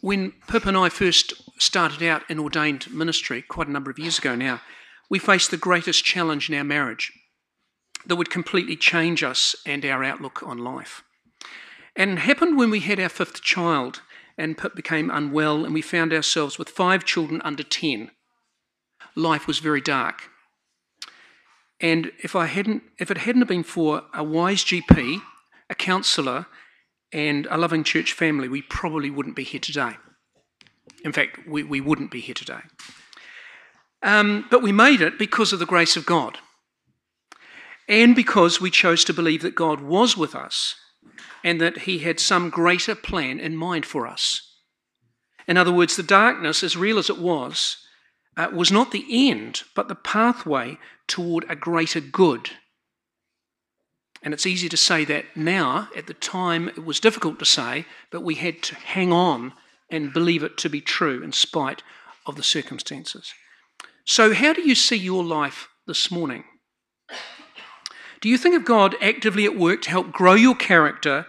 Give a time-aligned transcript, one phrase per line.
[0.00, 4.18] when Pip and I first started out in ordained ministry, quite a number of years
[4.18, 4.60] ago now,
[5.10, 7.12] we faced the greatest challenge in our marriage
[8.06, 11.02] that would completely change us and our outlook on life.
[11.96, 14.02] And it happened when we had our fifth child,
[14.36, 18.10] and Pip became unwell, and we found ourselves with five children under 10.
[19.16, 20.30] Life was very dark.
[21.80, 25.20] And if, I hadn't, if it hadn't been for a wise GP,
[25.68, 26.46] a counsellor,
[27.12, 29.92] and a loving church family, we probably wouldn't be here today.
[31.04, 32.60] In fact, we, we wouldn't be here today.
[34.02, 36.38] Um, but we made it because of the grace of God.
[37.88, 40.74] And because we chose to believe that God was with us
[41.42, 44.42] and that He had some greater plan in mind for us.
[45.46, 47.78] In other words, the darkness, as real as it was,
[48.36, 52.50] uh, was not the end, but the pathway toward a greater good.
[54.22, 55.88] And it's easy to say that now.
[55.96, 59.52] At the time, it was difficult to say, but we had to hang on
[59.90, 61.82] and believe it to be true in spite
[62.26, 63.32] of the circumstances.
[64.04, 66.44] So, how do you see your life this morning?
[68.20, 71.26] Do you think of God actively at work to help grow your character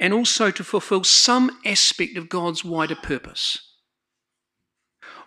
[0.00, 3.58] and also to fulfill some aspect of God's wider purpose?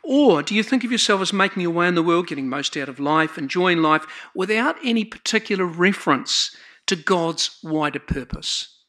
[0.04, 2.78] Or do you think of yourself as making your way in the world, getting most
[2.78, 6.56] out of life, enjoying life, without any particular reference
[6.88, 8.84] to God's wider purpose?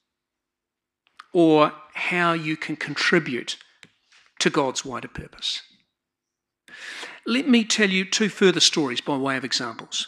[1.32, 3.56] Or how you can contribute
[4.38, 5.62] to God's wider purpose?
[7.26, 10.06] Let me tell you two further stories by way of examples.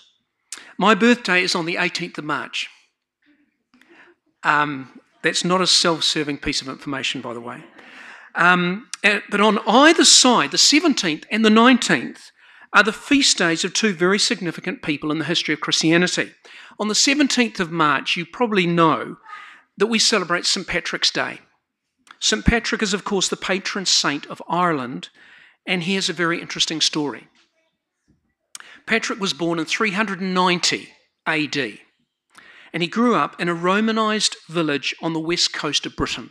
[0.77, 2.69] My birthday is on the 18th of March.
[4.45, 7.64] Um, that's not a self serving piece of information, by the way.
[8.34, 12.30] Um, uh, but on either side, the 17th and the 19th,
[12.73, 16.33] are the feast days of two very significant people in the history of Christianity.
[16.79, 19.17] On the 17th of March, you probably know
[19.77, 20.67] that we celebrate St.
[20.67, 21.41] Patrick's Day.
[22.20, 22.45] St.
[22.45, 25.09] Patrick is, of course, the patron saint of Ireland
[25.69, 27.29] and here's a very interesting story.
[28.87, 30.89] Patrick was born in 390
[31.27, 31.57] AD,
[32.73, 36.31] and he grew up in a Romanized village on the west coast of Britain.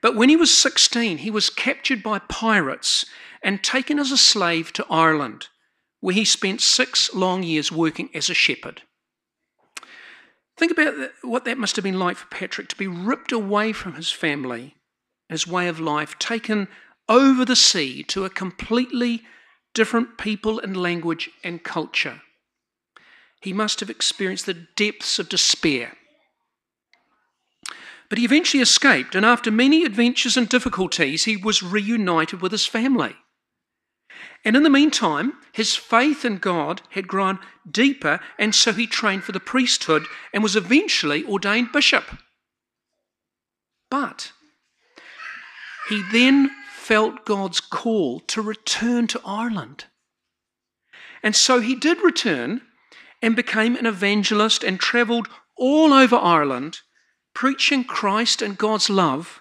[0.00, 3.04] But when he was 16, he was captured by pirates
[3.42, 5.48] and taken as a slave to Ireland,
[6.00, 8.82] where he spent six long years working as a shepherd.
[10.56, 13.94] Think about what that must have been like for Patrick to be ripped away from
[13.94, 14.76] his family,
[15.28, 16.68] his way of life, taken
[17.08, 19.22] over the sea to a completely
[19.74, 22.20] different people and language and culture.
[23.40, 25.96] He must have experienced the depths of despair.
[28.08, 32.66] But he eventually escaped, and after many adventures and difficulties, he was reunited with his
[32.66, 33.16] family.
[34.44, 37.38] And in the meantime, his faith in God had grown
[37.70, 42.04] deeper, and so he trained for the priesthood and was eventually ordained bishop.
[43.88, 44.32] But
[45.88, 49.84] he then felt God's call to return to Ireland.
[51.22, 52.62] And so he did return
[53.20, 56.80] and became an evangelist and travelled all over Ireland,
[57.34, 59.40] preaching Christ and God's love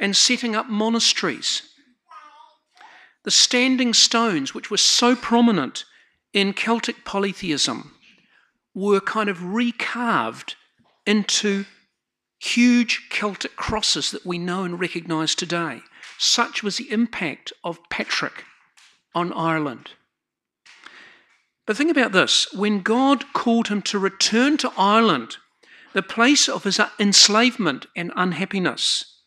[0.00, 1.73] and setting up monasteries.
[3.24, 5.84] The standing stones, which were so prominent
[6.32, 7.94] in Celtic polytheism,
[8.74, 10.54] were kind of recarved
[11.06, 11.64] into
[12.38, 15.80] huge Celtic crosses that we know and recognise today.
[16.18, 18.44] Such was the impact of Patrick
[19.14, 19.90] on Ireland.
[21.66, 25.38] But think about this when God called him to return to Ireland,
[25.94, 29.22] the place of his enslavement and unhappiness,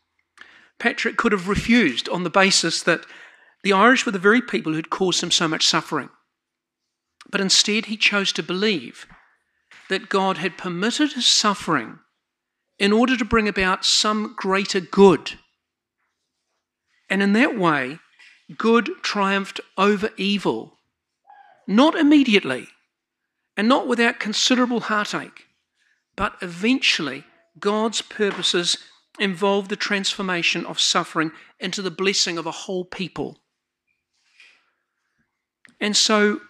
[0.77, 3.05] Patrick could have refused on the basis that
[3.67, 6.07] the Irish were the very people who had caused him so much suffering.
[7.29, 9.05] But instead, he chose to believe
[9.89, 11.99] that God had permitted his suffering
[12.79, 15.33] in order to bring about some greater good
[17.09, 17.99] and in that way,
[18.57, 20.79] good triumphed over evil,
[21.67, 22.69] not immediately
[23.57, 25.47] and not without considerable heartache,
[26.15, 27.25] but eventually
[27.59, 28.77] God's purposes
[29.19, 33.37] involved the transformation of suffering into the blessing of a whole people.
[35.79, 36.41] And so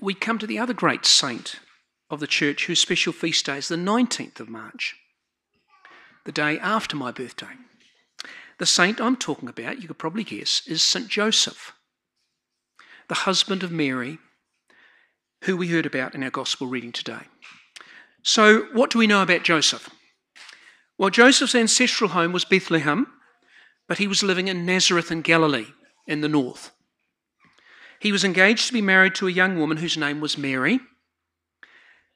[0.00, 1.56] we come to the other great saint
[2.08, 4.96] of the church whose special feast day is the 19th of March,
[6.24, 7.54] the day after my birthday.
[8.58, 11.08] The saint I'm talking about, you could probably guess, is St.
[11.08, 11.72] Joseph,
[13.08, 14.18] the husband of Mary,
[15.44, 17.22] who we heard about in our gospel reading today.
[18.22, 19.88] So, what do we know about Joseph?
[20.98, 23.06] Well, Joseph's ancestral home was Bethlehem,
[23.88, 25.68] but he was living in Nazareth in Galilee
[26.06, 26.70] in the north.
[28.00, 30.80] He was engaged to be married to a young woman whose name was Mary.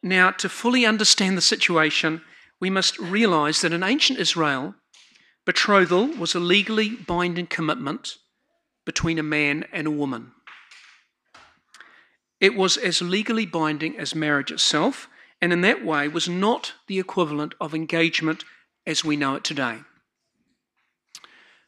[0.03, 2.23] Now, to fully understand the situation,
[2.59, 4.75] we must realize that in ancient Israel,
[5.45, 8.17] Betrothal was a legally binding commitment
[8.87, 10.33] between a man and a woman.
[12.41, 15.09] It was as legally binding as marriage itself,
[15.41, 18.45] and in that way was not the equivalent of engagement
[18.87, 19.81] as we know it today.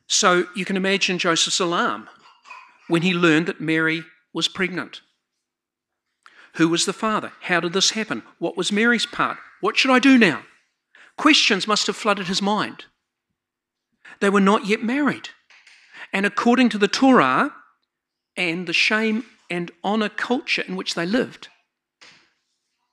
[0.06, 2.08] So you can imagine Joseph's alarm
[2.88, 5.00] when he learned that Mary was pregnant.
[6.54, 7.32] Who was the father?
[7.42, 8.22] How did this happen?
[8.38, 9.38] What was Mary's part?
[9.60, 10.42] What should I do now?
[11.18, 12.86] Questions must have flooded his mind.
[14.20, 15.30] They were not yet married.
[16.12, 17.54] And according to the Torah
[18.36, 21.48] and the shame and honour culture in which they lived,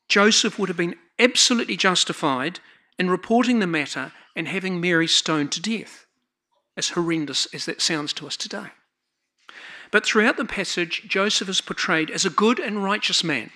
[0.09, 2.59] Joseph would have been absolutely justified
[2.99, 6.05] in reporting the matter and having Mary stoned to death,
[6.75, 8.67] as horrendous as that sounds to us today.
[9.93, 13.51] But throughout the passage, Joseph is portrayed as a good and righteous man.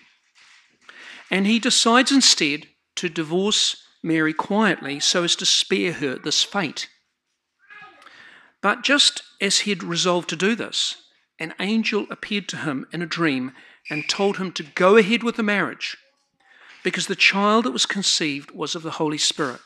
[1.32, 2.68] And he decides instead
[2.98, 6.90] to divorce Mary quietly so as to spare her this fate.
[8.62, 10.98] But just as he had resolved to do this,
[11.40, 13.54] an angel appeared to him in a dream
[13.90, 15.98] and told him to go ahead with the marriage
[16.84, 19.62] because the child that was conceived was of the Holy Spirit.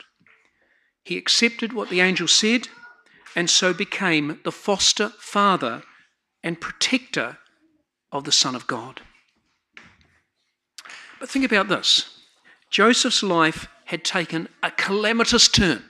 [1.04, 2.70] He accepted what the angel said
[3.36, 5.84] and so became the foster father
[6.44, 7.38] and protector
[8.12, 9.02] of the Son of God.
[11.20, 12.18] But think about this
[12.70, 15.84] Joseph's life had taken a calamitous turn.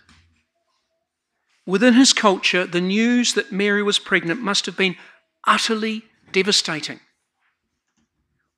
[1.66, 4.96] Within his culture, the news that Mary was pregnant must have been
[5.46, 7.00] utterly devastating.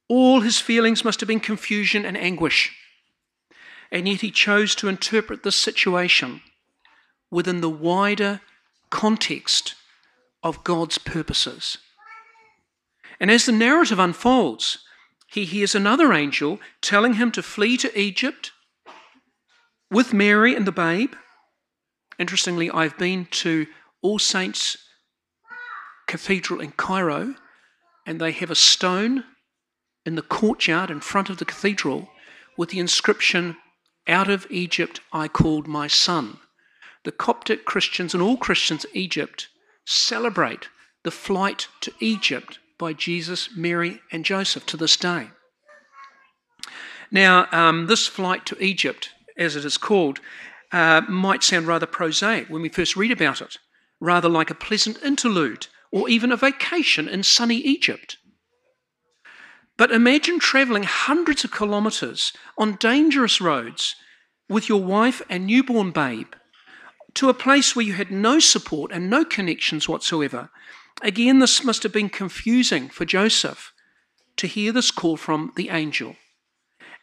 [0.08, 2.76] All his feelings must have been confusion and anguish.
[3.92, 6.42] And yet he chose to interpret this situation
[7.30, 8.42] within the wider
[8.90, 9.76] context
[10.44, 11.78] of God's purposes.
[13.20, 14.80] And as the narrative unfolds,
[15.28, 18.52] he hears another angel telling him to flee to Egypt
[19.90, 21.14] with Mary and the babe.
[22.20, 23.68] Interestingly, I've been to
[24.02, 24.78] All Saints
[26.08, 27.36] Cathedral in Cairo,
[28.06, 29.24] and they have a stone
[30.06, 32.10] in the courtyard in front of the cathedral
[32.58, 33.56] with the inscription,
[34.08, 36.38] Out of Egypt I called my son.
[37.06, 39.48] The Coptic Christians and all Christians in Egypt
[39.86, 40.70] celebrate
[41.04, 45.30] the flight to Egypt by Jesus, Mary, and Joseph to this day.
[47.12, 50.20] Now, um, this flight to Egypt, as it is called,
[50.72, 53.58] uh, might sound rather prosaic when we first read about it,
[54.00, 58.18] rather like a pleasant interlude or even a vacation in sunny Egypt.
[59.78, 63.96] But imagine travelling hundreds of kilometres on dangerous roads
[64.50, 66.34] with your wife and newborn babe
[67.16, 70.50] to a place where you had no support and no connections whatsoever.
[71.02, 73.74] Again, this must have been confusing for Joseph
[74.38, 76.16] to hear this call from the angel.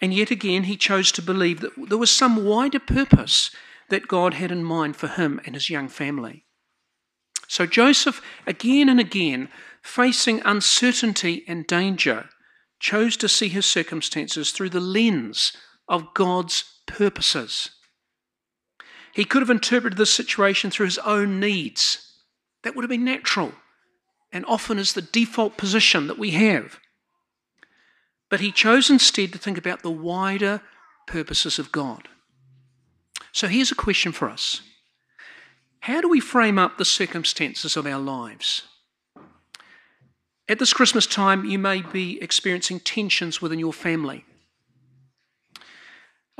[0.00, 3.50] And yet again, he chose to believe that there was some wider purpose
[3.90, 6.44] that God had in mind for him and his young family.
[7.46, 9.48] So Joseph, again and again,
[9.82, 12.28] facing uncertainty and danger,
[12.78, 15.52] chose to see his circumstances through the lens
[15.88, 17.70] of God's purposes.
[19.12, 22.14] He could have interpreted this situation through his own needs.
[22.62, 23.52] That would have been natural
[24.32, 26.78] and often is the default position that we have.
[28.28, 30.62] But he chose instead to think about the wider
[31.06, 32.08] purposes of God.
[33.32, 34.62] So here's a question for us
[35.80, 38.62] How do we frame up the circumstances of our lives?
[40.48, 44.24] At this Christmas time, you may be experiencing tensions within your family.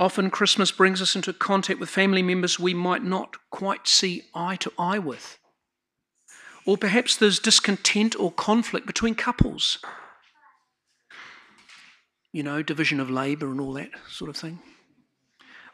[0.01, 4.57] Often, Christmas brings us into contact with family members we might not quite see eye
[4.57, 5.39] to eye with.
[6.65, 9.79] Or perhaps there's discontent or conflict between couples.
[12.33, 14.61] You know, division of labour and all that sort of thing.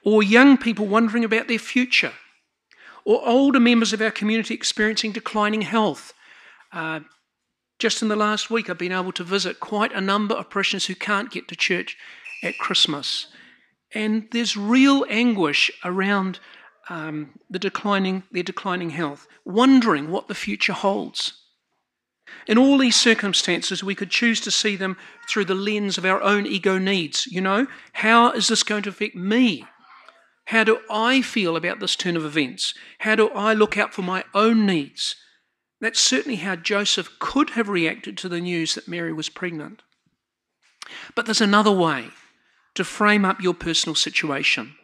[0.02, 2.12] Or young people wondering about their future.
[3.04, 6.12] Or older members of our community experiencing declining health.
[6.73, 7.00] Uh,
[7.78, 10.87] just in the last week, I've been able to visit quite a number of parishioners
[10.87, 11.97] who can't get to church
[12.42, 13.28] at Christmas.
[13.96, 16.38] And there's real anguish around
[16.90, 21.32] um, the declining, their declining health, wondering what the future holds.
[22.46, 26.20] In all these circumstances, we could choose to see them through the lens of our
[26.20, 27.26] own ego needs.
[27.26, 29.64] You know, how is this going to affect me?
[30.48, 32.74] How do I feel about this turn of events?
[32.98, 35.14] How do I look out for my own needs?
[35.80, 39.82] That's certainly how Joseph could have reacted to the news that Mary was pregnant.
[41.14, 42.10] But there's another way
[42.76, 44.76] to frame up your personal situation.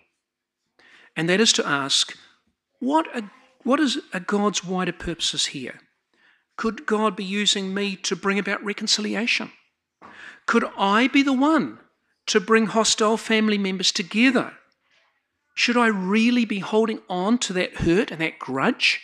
[1.17, 2.17] And that is to ask,
[2.81, 3.31] what are,
[3.63, 5.81] what is are God's wider purposes here?
[6.57, 9.53] Could God be using me to bring about reconciliation?
[10.47, 11.79] Could I be the one
[12.27, 14.53] to bring hostile family members together?
[15.55, 19.01] Should I really be holding on to that hurt and that grudge?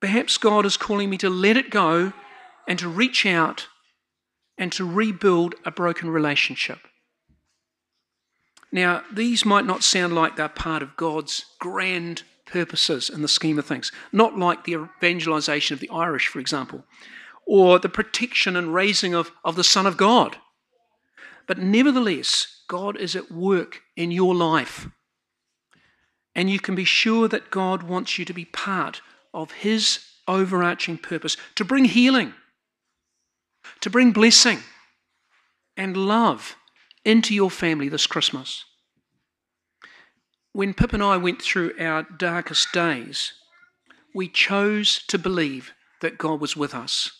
[0.00, 2.12] Perhaps God is calling me to let it go
[2.68, 3.68] and to reach out
[4.58, 6.78] and to rebuild a broken relationship.
[8.72, 13.58] Now, these might not sound like they're part of God's grand purposes in the scheme
[13.58, 16.84] of things, not like the evangelization of the Irish, for example,
[17.46, 20.36] or the protection and raising of, of the Son of God.
[21.46, 24.88] But nevertheless, God is at work in your life.
[26.34, 29.00] And you can be sure that God wants you to be part
[29.32, 32.34] of His overarching purpose to bring healing,
[33.80, 34.58] to bring blessing
[35.76, 36.56] and love
[37.06, 38.64] into your family this Christmas.
[40.52, 43.32] When Pip and I went through our darkest days,
[44.12, 47.12] we chose to believe that God was with us.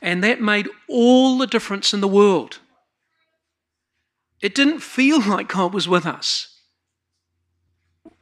[0.00, 2.60] And that made all the difference in the world.
[4.40, 6.60] It didn't feel like God was with us.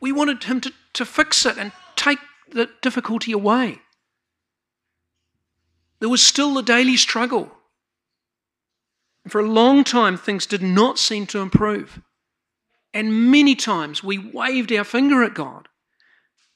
[0.01, 3.81] We wanted Him to, to fix it and take the difficulty away.
[6.01, 7.53] There was still the daily struggle.
[9.29, 12.01] For a long time, things did not seem to improve.
[12.93, 15.69] And many times we waved our finger at God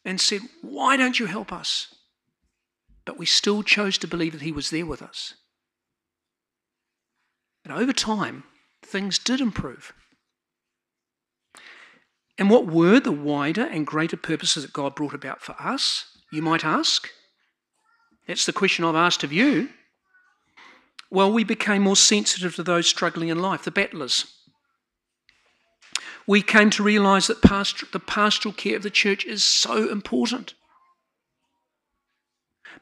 [0.04, 1.94] and said, Why don't you help us?
[3.04, 5.34] But we still chose to believe that He was there with us.
[7.64, 8.44] And over time,
[8.82, 9.92] things did improve.
[12.38, 16.40] And what were the wider and greater purposes that God brought about for us, you
[16.40, 17.08] might ask?
[18.28, 19.70] That's the question I've asked of you.
[21.10, 24.26] Well, we became more sensitive to those struggling in life, the battlers.
[26.26, 30.54] We came to realise that the pastoral care of the church is so important.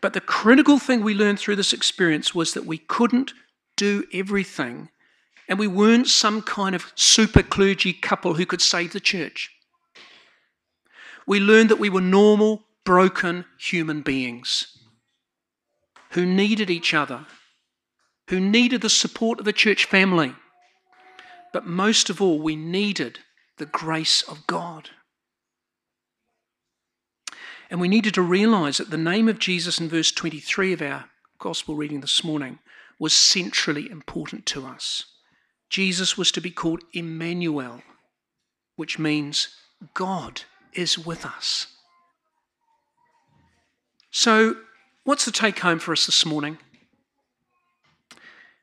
[0.01, 3.33] But the critical thing we learned through this experience was that we couldn't
[3.77, 4.89] do everything,
[5.49, 9.51] and we weren't some kind of super clergy couple who could save the church.
[11.27, 14.77] We learned that we were normal, broken human beings
[16.11, 17.27] who needed each other
[18.29, 20.35] who needed the support of the church family.
[21.53, 23.21] But most of all, we needed
[23.59, 24.91] the grace of God.
[27.71, 31.07] And we needed to realize that the name of Jesus in verse 23 of our
[31.39, 32.59] gospel reading this morning
[32.99, 35.05] was centrally important to us.
[35.69, 37.83] Jesus was to be called Emmanuel,
[38.77, 39.49] which means
[39.95, 40.43] God
[40.73, 41.67] is with us.
[44.11, 44.57] So,
[45.05, 46.59] what's the take home for us this morning?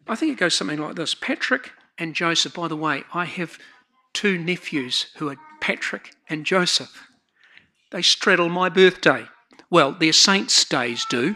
[0.08, 3.58] I think it goes something like this Patrick and Joseph, by the way, I have
[4.14, 7.08] two nephews who are Patrick and Joseph.
[7.92, 9.26] They straddle my birthday.
[9.70, 11.36] Well, their saints' days do.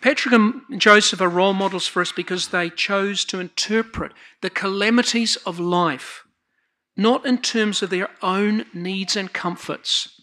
[0.00, 5.36] Patrick and Joseph are role models for us because they chose to interpret the calamities
[5.46, 6.24] of life
[6.96, 10.20] not in terms of their own needs and comforts,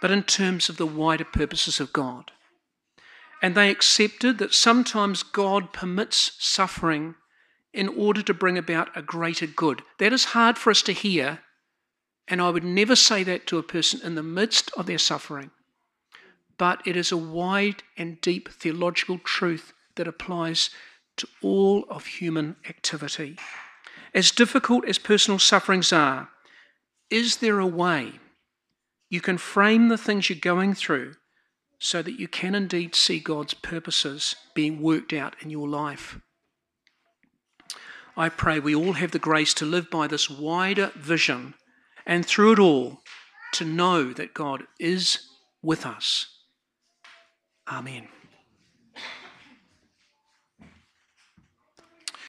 [0.00, 2.30] but in terms of the wider purposes of God.
[3.40, 7.14] And they accepted that sometimes God permits suffering
[7.72, 9.82] in order to bring about a greater good.
[9.98, 11.40] That is hard for us to hear,
[12.26, 15.50] and I would never say that to a person in the midst of their suffering.
[16.56, 20.70] But it is a wide and deep theological truth that applies
[21.18, 23.36] to all of human activity.
[24.14, 26.30] As difficult as personal sufferings are,
[27.10, 28.14] is there a way
[29.10, 31.14] you can frame the things you're going through
[31.78, 36.18] so that you can indeed see God's purposes being worked out in your life.
[38.16, 41.54] I pray we all have the grace to live by this wider vision
[42.04, 43.02] and through it all
[43.52, 45.20] to know that God is
[45.62, 46.26] with us.
[47.68, 48.08] Amen.